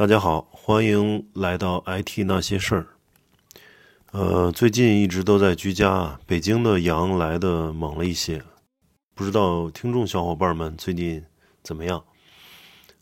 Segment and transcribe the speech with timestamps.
[0.00, 2.86] 大家好，欢迎来到 IT 那些事儿。
[4.12, 8.42] 呃，最近一直都在居家，北京的阳来的猛了一些，
[9.14, 11.22] 不知道听众小伙伴们最近
[11.62, 12.02] 怎么样？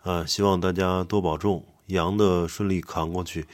[0.03, 3.47] 啊，希望大家多保重，阳的顺利扛过去，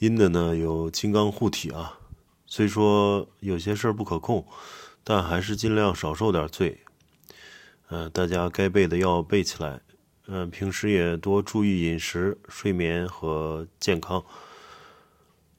[0.00, 2.00] 阴的呢有金刚护体啊。
[2.46, 4.44] 虽说有些事儿不可控，
[5.04, 6.80] 但还是尽量少受点罪。
[7.90, 9.82] 呃，大家该背的要背起来。
[10.28, 14.24] 嗯，平时也多注意饮食、睡眠和健康。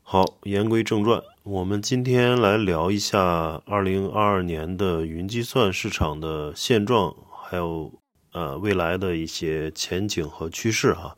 [0.01, 7.13] 好，言归正传，我们今天来聊一下二零二二年的云计算市场的现状，
[7.43, 7.91] 还有
[8.31, 11.15] 呃未来的一些前景和趋势哈。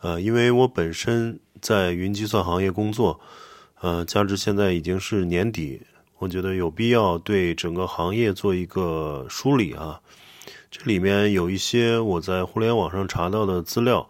[0.00, 3.20] 呃，因为我本身在云计算行业工作，
[3.80, 5.82] 呃，加之现在已经是年底，
[6.18, 10.00] 我觉得有必要对整个行业做一个梳理啊。
[10.70, 14.08] 这里面有一些我在互联网上查到的资料，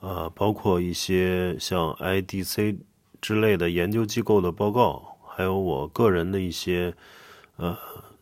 [0.00, 2.78] 啊，包括一些像 IDC
[3.20, 6.94] 之类的研究机构的报告，还有我个人的一些
[7.56, 7.76] 呃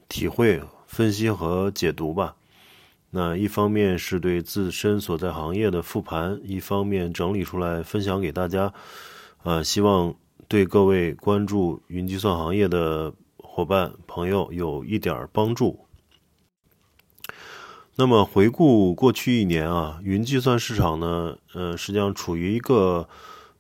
[0.09, 2.37] 体会、分析和解读吧。
[3.11, 8.73] 那一方面是对自身所在行业的复盘，一方面整理出来分享给大家，
[9.43, 10.15] 呃，希望
[10.49, 15.86] 对各位关注云计算行业的伙伴朋友有一点帮助。
[17.99, 23.09] 那么回顾过去一年啊，云计算市场呢，呃，实际上处于一个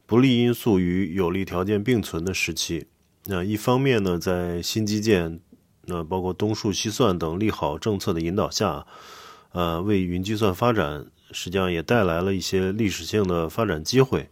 [0.05, 2.87] 不利因素与有利条件并存的时期。
[3.25, 5.41] 那一方面呢，在新基建，
[5.87, 8.87] 那包括东数西算等利好政策的引导下，
[9.53, 14.29] 呃，为云计算发展实际上也带来了一些历史性的发展机会。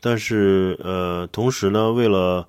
[0.00, 2.48] 但是，呃，同时呢，为了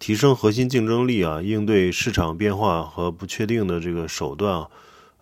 [0.00, 4.68] 提升核心竞争力啊，应对市场变化和不确定的这个手段啊。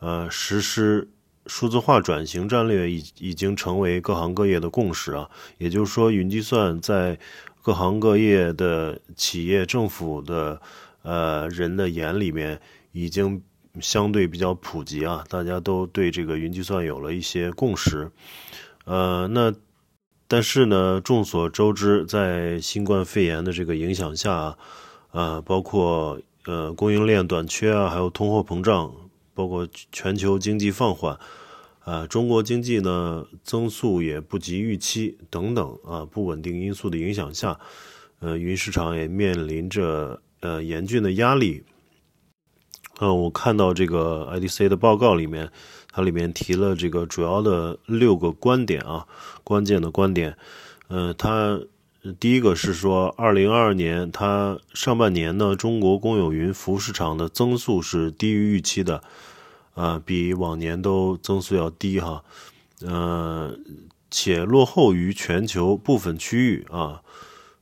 [0.01, 1.09] 呃，实施
[1.47, 5.29] 数字化转型战略已已经成为各行各业的共识啊。
[5.59, 7.19] 也就是说，云计算在
[7.63, 10.61] 各行各业的企业、政府的
[11.03, 12.61] 呃人的眼里面，
[12.93, 13.43] 已经
[13.81, 15.25] 相对比较普及啊。
[15.29, 18.11] 大家都对这个云计算有了一些共识。
[18.85, 19.53] 呃，那
[20.27, 24.57] 但是呢，众所周知，在新冠肺炎的这个影响下，
[25.11, 28.93] 啊，包括呃供应链短缺啊，还有通货膨胀。
[29.39, 31.17] 包括全球经济放缓，
[31.85, 37.61] 啊，中国经济呢增速也不及预期等等啊，不稳定因素的影响下，
[38.19, 41.63] 呃，云市场也面临着呃严峻的压力。
[42.99, 45.53] 呃，我看到这个 IDC 的报告里面，
[45.93, 49.07] 它里面提了这个主要的六个观点啊，
[49.45, 50.37] 关键的观点。
[50.89, 51.61] 呃，它
[52.19, 59.03] 第一个是说，二零二二年它上半年呢，中国公有云服务市场的增速是低于预期的。
[59.75, 62.25] 啊，比往年都增速要低哈，
[62.81, 63.57] 呃，
[64.11, 67.01] 且落后于全球部分区域啊，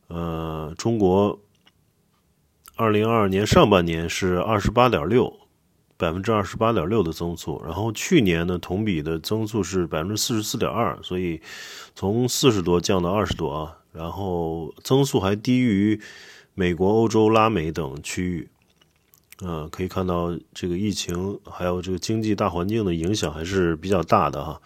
[0.08, 1.38] 呃，中国
[2.74, 5.30] 二零二二年上半年是二十八点六，
[5.98, 11.42] 百分之二十八点六的增速，然后去年呢同比的增速是百分之四十四点二，所以
[11.94, 16.01] 从四十多降到二十多啊，然后增速还低于
[16.55, 18.49] 美国、欧洲、拉美等区域。
[19.41, 24.61] 呃，可以看到这个疫情还有这个经济大环境的影响还是比较大的哈。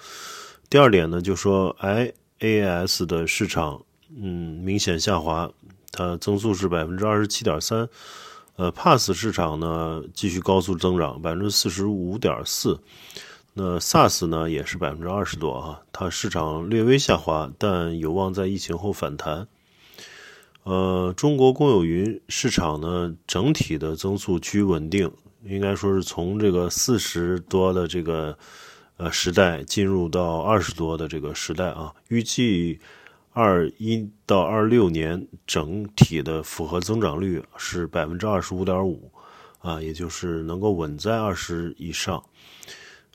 [0.68, 3.82] 第二点呢，就说 IAS 的市场，
[4.16, 5.50] 嗯，明显下滑，
[5.90, 7.88] 它增速是百分之二十七点三。
[8.56, 12.78] 呃，Pass 市场呢继续高速增长，百分之四十五点四。
[13.52, 19.48] 那 SaaS 呢也是百分之二十多啊，它市场略微下滑，但有望在疫情后反弹。
[20.62, 25.10] 呃，中国公有云市场呢，整体的增速趋于稳定，
[25.42, 28.38] 应该说是从这个四十多的这个
[28.98, 31.92] 呃时代进入到二十多的这个时代啊。
[32.08, 32.78] 预计
[33.32, 39.10] 二一到二六年整体的复合增长率是百分之二十五点五
[39.58, 42.22] 啊，也就是能够稳在二十以上。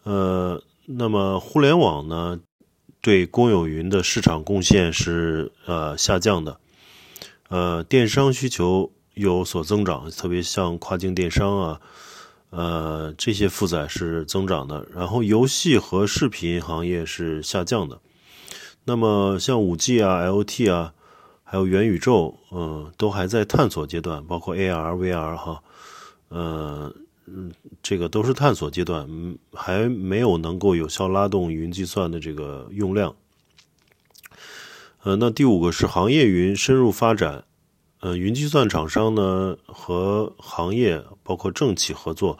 [0.06, 2.40] 呃，那么互联网呢，
[3.02, 6.60] 对公有云的市场贡献是呃下降的。
[7.50, 11.82] 呃，电商需求有所增长，特别像跨境电商啊，
[12.52, 14.86] 呃，这些负载是增长的。
[14.94, 18.00] 然后，游戏和视频行业是下降的。
[18.84, 20.94] 那么，像五 G 啊、LT 啊，
[21.44, 25.64] 还有元宇宙，嗯，都还在探索阶段，包括 AR、VR 哈，
[26.30, 26.94] 呃，
[27.28, 27.52] 嗯，
[27.82, 33.16] 这个都是探索阶段，嗯，还没有能够有效拉动云计算的这个用量。
[35.04, 37.44] 呃，那第五个是行业云深入发展，
[38.00, 42.38] 呃，云计算厂商呢和行业包括政企合作，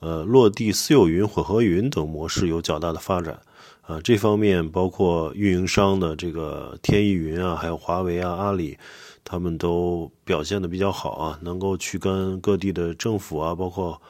[0.00, 3.40] 呃，落地私有云、混合云等模式有较大的发展，
[3.82, 8.78] 啊，这方面包括运营商的这个天翼云啊，还有华为啊、阿里，
[9.24, 14.00] 他们都表现的比较好啊，能够去跟各地的政府啊，包括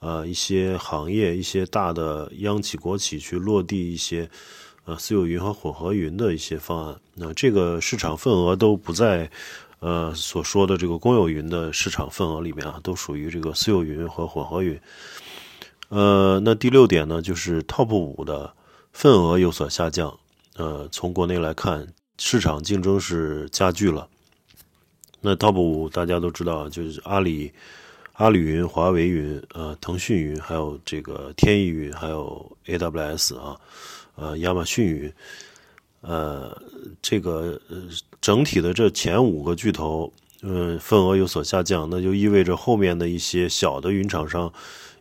[0.00, 4.30] 呃一些行业、一些大的央企、国企去落地一些
[4.84, 7.00] 呃私有云和混合云的一些方案。
[7.14, 9.30] 那这个市场份额都不在
[9.80, 14.80] 呃所说的这个公有云的市场份额里面啊，都属于这个私有云和混合云。
[15.88, 18.54] 呃，那第六点呢，就是 Top 五的。
[18.90, 20.18] 份额有所下降，
[20.56, 21.86] 呃，从国内来看，
[22.18, 24.08] 市场竞争是加剧了。
[25.20, 27.52] 那 Top 五大家都知道，就是阿里、
[28.14, 33.56] 阿里云、华为云、呃，腾讯云，还有这个天翼云，还有 AWS 啊，
[34.16, 35.12] 呃，亚马逊云，
[36.00, 36.56] 呃，
[37.02, 37.82] 这个呃，
[38.20, 40.12] 整体的这前五个巨头，
[40.42, 44.52] 嗯，份额有所下降，那就意味着后面的一些小的云厂商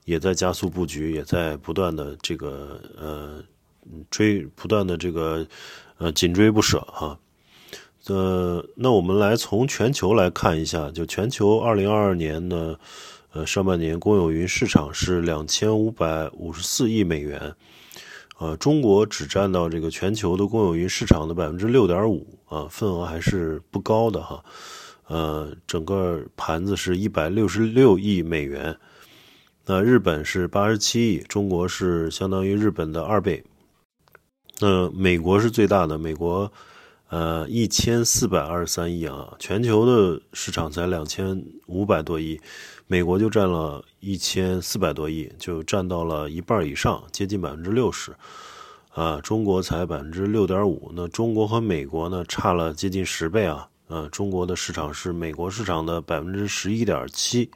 [0.05, 3.43] 也在加速布局，也在不断的这个呃。
[4.11, 5.47] 追不断的这个
[5.97, 7.17] 呃紧追不舍哈，
[8.07, 12.77] 呃，那我们来从全球来看一下，就全球二零二二年呢，
[13.33, 17.53] 呃上半年公有云市场是两千五百五十四亿美元，
[18.39, 24.43] 呃，中国只占到这个全球的公有云市场的百分之六点五啊，份额还是不高的哈，
[25.07, 28.77] 呃，整个盘子是一百六十六亿美元，
[29.65, 33.43] 那日本是八十七亿，中国是相当于日本的二倍。
[34.59, 36.51] 那美国是最大的，美国，
[37.09, 42.39] 呃，一千四百二十三亿啊，全球的市场才两千五百多亿，
[42.85, 48.13] 美国就占了一千四百多亿，就占到了一半以上，接近百分之六十，
[48.93, 57.49] 啊，中国才百分之六点五，那中国和美国呢差了接近十倍啊，呃，中国的市场是美国市场的百分之十一点七。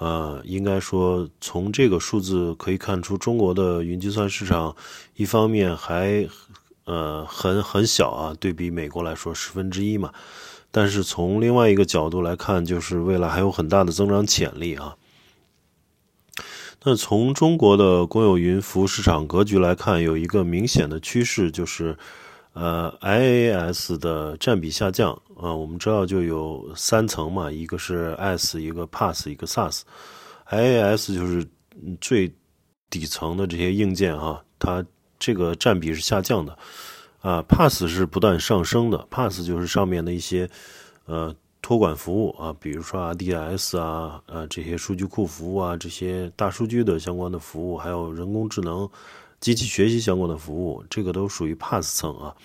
[0.00, 4.74] 呃，应该说，从这个数字可以看出，中国的云计算市场，
[5.14, 6.26] 一方面还
[6.90, 10.12] 呃很很小啊，对比美国来说十分之一嘛。
[10.70, 14.96] 但是从另外一个角度来看，就是未来还有很大的增长潜力啊。
[16.82, 21.96] 那从中国的公有云服务市场格局来看，有一个明显的趋势就是。
[22.52, 31.46] 呃，IaaS 的占比下降啊，我们知道就有三层嘛，一个是 S，一个 PaaS，一个 SaaS，IaaS 就是
[32.00, 32.28] 最
[32.90, 34.84] 底层的这些硬件啊，它
[35.20, 36.58] 这个占比是下降的
[37.20, 40.50] 啊，pass 是不断上升的，pass 就是上面的一些
[41.04, 41.32] 呃
[41.62, 48.90] 托管服务啊，比如说 RDS 啊，呃这些数据库服务啊，这些大数据的相关的服务，还有人工智能。
[49.38, 52.36] 机器学习相关的服务，这个都属于 pass 层啊，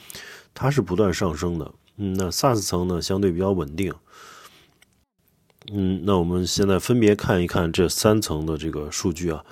[0.54, 1.69] 它是不断上升的。
[1.98, 3.94] 嗯，那 SaaS 层呢，相对比较稳定。
[5.74, 9.44] 嗯，那我们现在分别看一看这三层的这个数据啊。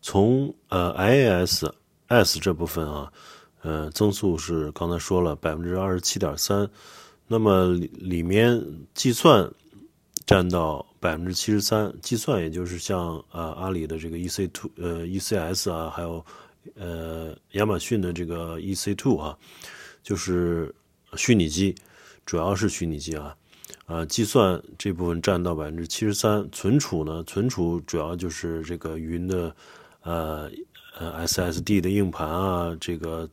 [0.00, 1.70] 从呃 IaaS
[2.08, 3.12] S 这部分啊，
[3.62, 6.68] 呃增速是刚才说了百分之二十七点三，
[7.26, 8.62] 那么里面
[8.92, 9.50] 计算
[10.26, 16.22] 占到百分之七十三，计算也就是像啊阿里的这个 EC Two 呃 ECS 啊，还有。
[16.74, 19.38] 呃，亚马逊的这个 EC2 啊，
[20.02, 20.74] 就是
[21.16, 21.74] 虚拟机，
[22.26, 23.34] 主要是虚拟机啊，
[23.86, 29.54] 啊，计算这部分占到百分之七十三，存储呢，存储主要就是这个云的，
[30.08, 30.50] 呃
[30.98, 33.28] 呃 SSD 的硬盘啊，这个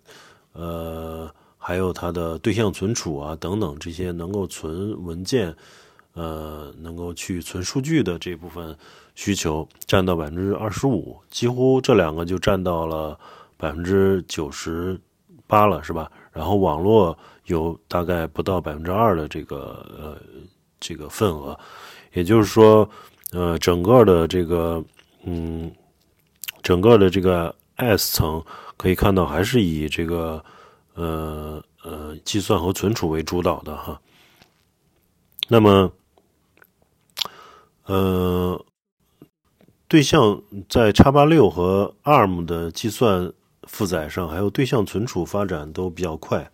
[0.53, 5.55] 呃还有它的对象存储啊等等这些能够存文件，
[6.13, 8.75] 呃，能够去存数据的这部分。
[9.17, 13.17] 需求占到百分之二十五，几乎这两个就占到了
[13.55, 14.99] 百分之九十
[15.47, 16.11] 八了，是吧？
[16.33, 20.17] 然后网络有大概不到百分之二的这个呃
[20.81, 21.57] 这个份额，
[22.11, 22.89] 也就是说，
[23.31, 24.83] 呃，整个的这个
[25.23, 25.71] 嗯，
[26.65, 28.43] 整个的这个 S 层
[28.75, 30.43] 可以看到还是以这个
[30.95, 34.01] 呃呃计算和存储为主导的哈。
[35.47, 35.93] 那么，
[37.85, 38.65] 呃。
[39.87, 43.31] 对象在叉八六和 ARM 的计算
[43.67, 46.51] 负载上，还有对象存储发展都比较快。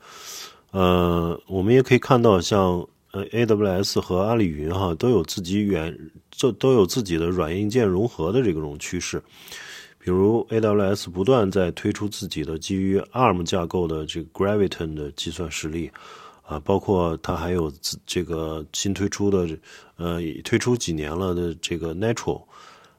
[0.72, 9.24] 呃，我们也可以看到，像呃 AWS 和阿里云哈都有自己远，这都有自己的软硬件融合的这种趋势。
[10.04, 15.92] 比如 AWS 不断在推出自己的基于 ARM 架构的这个 Graviton 的计算实力
[16.44, 17.72] 啊，包括它还有
[18.06, 19.48] 这个新推出的
[19.98, 22.44] 呃推出几年了的这个 Natural。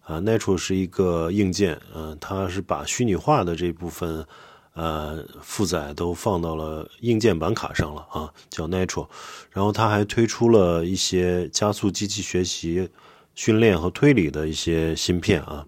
[0.05, 4.27] 啊，Natural 是一个硬件，嗯，它是把虚拟化的这部分，
[4.75, 9.07] 呃，负载都放到了硬件板卡上了啊，叫 Natural。
[9.53, 12.89] 然后它还推出了一些加速机器学习、
[13.37, 15.65] 训练和推理的一些芯片啊，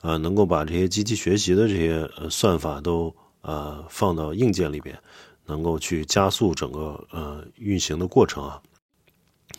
[0.00, 4.98] 啊，能够把这些机器学习的这些呃算法都呃放到硬件里边，
[5.46, 8.62] 能够去加速整个呃运行的过程啊。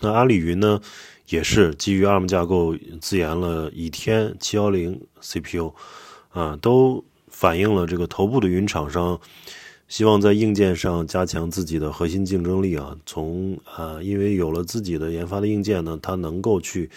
[0.02, 0.80] 那阿里云呢，
[1.28, 5.74] 也是基于 ARM 架构自研了倚天七幺零 CPU，
[6.30, 9.20] 啊，都反映了这个头部的云厂商
[9.90, 12.96] 希望在硬件上加强自己的核心竞争力啊。
[13.06, 16.90] 从啊，因为有了自己的研发的硬件呢，它能够去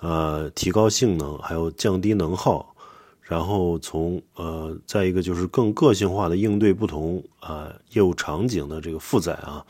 [0.00, 2.74] 呃提高性能，还有降低能耗，
[3.22, 9.64] 然后从呃再一个就是更个性化的应对不同啊业务场景的这个负载啊。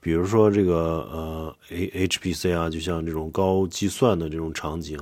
[0.00, 0.74] 比如说这个
[1.12, 4.98] 呃 A HPC 啊，就像这种高计算的这种场景，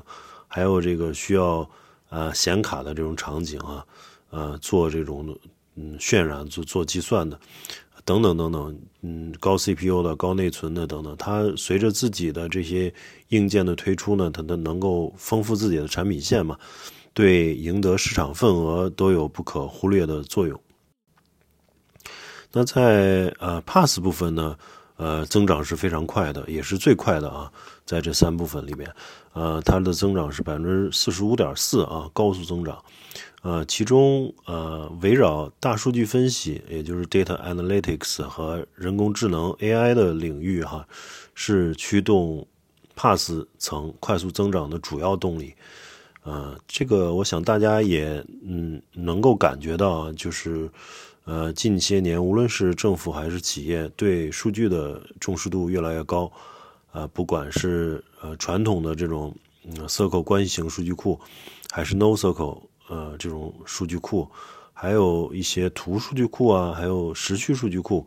[0.48, 1.68] 还有这个需要
[2.08, 3.84] 呃显卡的这种场景啊，
[4.30, 5.38] 呃做这种
[5.74, 7.38] 嗯渲染做做计算的
[8.06, 12.94] 等等等等，嗯高 CPU 的高内存的等等，它随着自己的这些
[13.28, 16.56] 硬件的推出呢，它的能够丰富自己的产品线嘛，
[17.12, 20.58] 对赢得市场份额都有不可忽略的作用。
[22.52, 24.56] 那在呃 Pass 部分呢？
[24.96, 27.52] 呃，增长是非常快的，也是最快的啊，
[27.84, 28.90] 在这三部分里边，
[29.34, 32.82] 呃，它的增长是百分之四十五点四啊，高速增长。
[33.42, 40.88] 呃，其中呃，围绕大数据分析，也就是 data analytics 和人工智能 AI 的领域哈，
[41.34, 42.46] 是驱动
[42.96, 45.54] Pass 层快速增长的主要动力。
[46.24, 50.70] 呃，这个我想大家也嗯能够感觉到，就是。
[51.26, 56.30] 呃，近些年，无论是政府还是企业，对数据的重视度越来越高。
[56.92, 59.34] 呃，不管是呃传统的这种
[59.88, 61.18] Circle 关系型数据库，
[61.72, 64.30] 还是 NoCircle 呃这种数据库，
[64.72, 68.06] 还有一些图数据库啊，还有时序数据库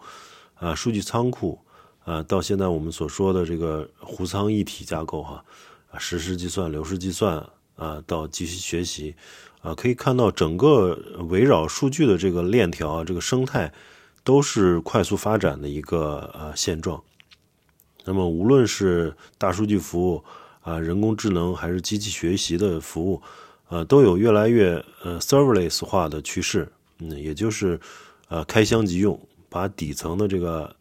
[0.55, 1.59] 啊，数据仓库
[2.05, 5.43] 啊，到现在我们所说的这个湖仓一体架构哈，
[5.91, 7.45] 啊，实时计算、流式计算
[7.75, 9.13] 啊，到机器学习。
[9.62, 10.98] 啊，可以看到整个
[11.30, 13.74] 围绕数据的这个链条，这个生态
[14.24, 17.04] 都是快速发展的一个呃现状。
[18.06, 20.24] 那么，无论是大数据服务
[20.62, 23.22] 啊，人工智能还是机器学习的服务，
[23.68, 26.72] 呃，都有越来越呃 serverless 化的趋势。
[27.00, 27.80] 嗯，也就是
[28.30, 30.74] 呃开箱即用，把底层的这个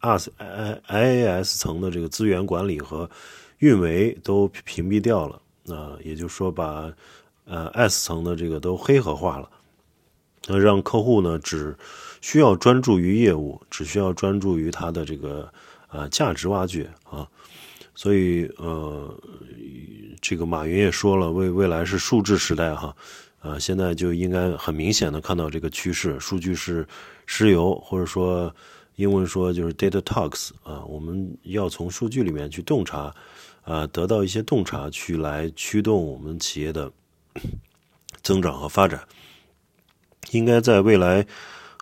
[0.00, 3.08] IaaS I I S 层的这个资源管理和
[3.58, 5.40] 运维都屏蔽掉了。
[5.68, 6.90] 啊，也就是说把
[7.48, 9.48] 呃，S 层的这个都黑盒化了，
[10.46, 11.74] 那让客户呢只
[12.20, 15.50] 需要专注于业务，只需要专注于它的这个
[15.88, 17.26] 呃价值挖掘啊。
[17.94, 19.12] 所以呃，
[20.20, 22.94] 这个马云也说了，未未来是数字时代哈，
[23.40, 26.86] 呃，现在就应该很明显的看到这个趋势，数据是
[27.24, 28.54] 石油，或者说
[28.96, 33.12] 英文说就是 data talks 啊，我们要从数据里面去洞察，
[33.62, 36.92] 啊，得到一些洞察，去来驱动我们企业的。
[38.22, 39.06] 增长和发展，
[40.30, 41.26] 应该在未来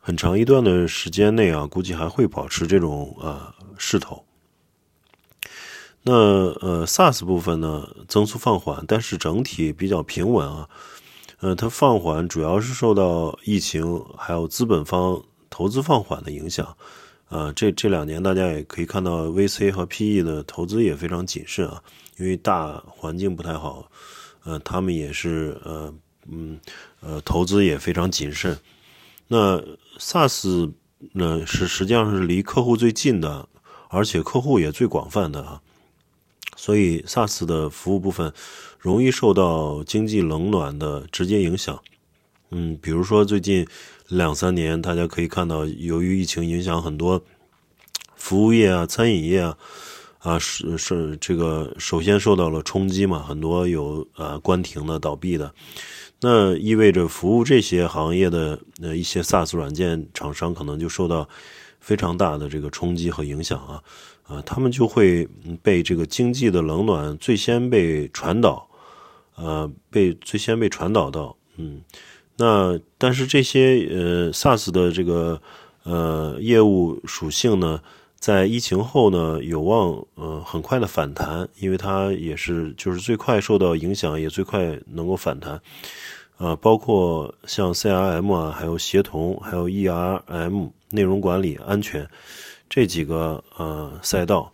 [0.01, 4.25] 很长一段的时间内啊，估计还会保持这种啊势头。
[6.03, 10.69] 那呃，SaaS 部分呢，增速放缓，但是整体比较平稳啊。
[11.41, 15.21] 呃，它放缓主要是受到疫情还有资本方
[15.51, 16.77] 投资放缓的影响。
[17.29, 21.83] 啊，这这两年大家也可以看到，VC 和 PE 的投资也非常谨慎啊，
[22.19, 23.91] 因为大环境不太好。
[24.47, 25.93] 呃，他们也是呃，
[26.31, 26.59] 嗯，
[27.01, 28.57] 呃，投资也非常谨慎。
[29.27, 29.61] 那
[29.99, 30.73] SaaS
[31.13, 33.49] 呢，是实际上是离客户最近的，
[33.89, 35.61] 而且客户也最广泛的啊。
[36.57, 38.33] 所以 SaaS 的服务部分
[38.79, 41.83] 容易受到经济冷暖的直接影响。
[42.51, 43.67] 嗯，比如说最近
[44.07, 47.21] 两三年，大家可以看到，由于疫情影响，很多
[48.15, 49.59] 服务业啊、餐饮业啊。
[50.27, 55.55] 啊，是是这个首先受到了冲击嘛，很多有呃关停的、倒闭的，
[56.21, 61.29] 那意味着服务这些行业的呃一些 SaaS 软件厂商可能就受到
[61.79, 63.81] 非常大的这个冲击和影响啊，
[64.25, 65.29] 啊，他们就会
[65.63, 68.69] 被这个经济的冷暖最先被传导，
[69.37, 71.81] 呃，被最先被传导到，嗯，
[72.37, 75.41] 那但是这些呃 SaaS 的这个
[75.85, 77.81] 呃业务属性呢？
[78.27, 85.53] 在疫情后呢，有望呃很快的反弹，因为它也是就是最快受到影响，也最快能够反弹，
[86.37, 92.05] 啊，包括像 CRM 啊，还有协同，还有 ERM 内容管理、安全
[92.69, 94.53] 这几个呃赛道，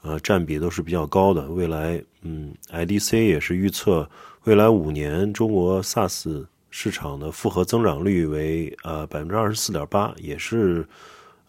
[0.00, 1.42] 呃占比都是比较高的。
[1.42, 4.08] 未来，嗯，IDC 也是预测
[4.44, 10.88] 未来五年中国 SaaS 市场的复合增长率为呃百分之二十四点八，也是。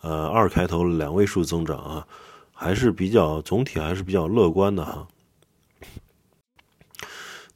[0.01, 2.07] 呃，二开头两位数增长啊，
[2.51, 5.07] 还是比较总体还是比较乐观的哈。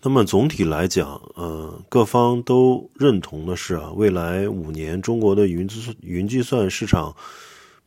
[0.02, 7.16] 那么总体来讲，呃，各方都认同的是啊，未来五年中国的云计云计算市场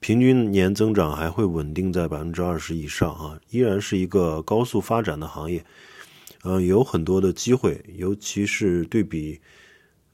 [0.01, 5.65] 平均年增长还会稳定在百分之二十以上啊，依然是一个高速发展的行业，
[6.43, 9.41] 呃，有很多的机会，尤其是对比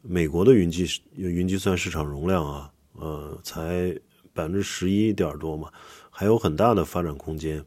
[0.02, 0.86] 美国的云计
[1.16, 3.98] 云计算市场容量啊，呃，才
[4.34, 5.70] 百分之十一点多嘛，
[6.10, 7.64] 还有很大的发展空间，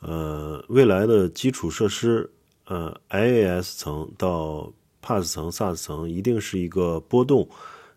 [0.00, 2.30] 呃，未来的基础设施。
[2.68, 7.48] 呃，IaaS 层到 PaaS 层、SaaS 层，一定是一个波动、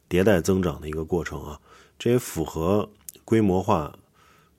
[0.07, 1.59] 迭代增长的一个过程啊。
[1.97, 2.87] 这也符合
[3.25, 3.97] 规模化、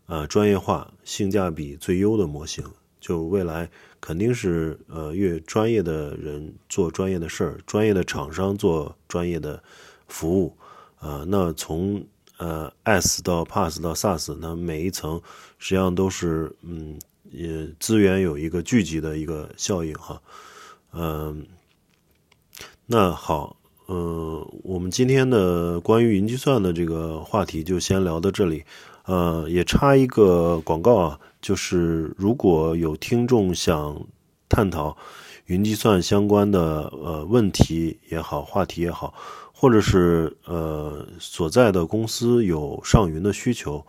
[0.06, 2.64] 呃专业化、性价比最优的模型。
[3.00, 9.62] 就未来肯定是呃越专业的人做专业的事儿，专业的厂商做专业的
[10.08, 10.56] 服务
[10.98, 11.24] 啊。
[11.28, 12.04] 那从
[12.40, 15.22] 呃 S 到 PaaS 到 SaaS，那每一层
[15.58, 16.98] 实际上都是嗯。
[17.32, 20.20] 也资源有一个聚集的一个效应哈，
[20.92, 21.46] 嗯，
[22.86, 23.54] 那好，
[23.86, 28.64] 嗯，我们今天的关于云计算的这个话题就先聊到这里，
[29.04, 34.04] 呃，也插一个广告啊，就是如果有听众想
[34.48, 34.96] 探讨
[35.46, 39.14] 云计算相关的呃问题也好，话题也好，
[39.60, 43.84] 或者是呃所在的公司有上云的需求，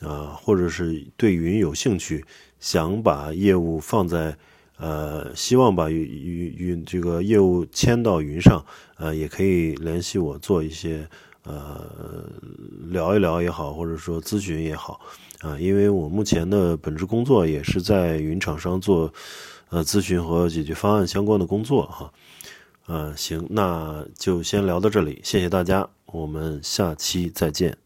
[0.00, 2.24] 啊，或者是对云有兴趣。
[2.60, 4.34] 想把业务放在，
[4.78, 8.64] 呃，希望把云云云这个业务迁到云上，
[8.96, 11.06] 呃，也可以联系我做一些，
[11.44, 11.84] 呃，
[12.88, 14.98] 聊一聊也好，或者说咨询也好，
[15.40, 19.12] 啊，因为我目前的本职工作也是在云厂商做，
[19.68, 22.10] 呃，咨询和解决方案相关的工作哈，
[22.86, 27.76] 呃，行，那就先聊到这里，谢谢大家，我们下期再见。